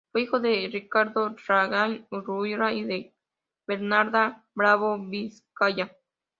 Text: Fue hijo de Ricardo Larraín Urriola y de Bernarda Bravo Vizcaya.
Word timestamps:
Fue 0.11 0.23
hijo 0.23 0.39
de 0.39 0.67
Ricardo 0.73 1.35
Larraín 1.47 2.07
Urriola 2.09 2.73
y 2.73 2.83
de 2.85 3.13
Bernarda 3.67 4.43
Bravo 4.55 4.97
Vizcaya. 4.97 5.95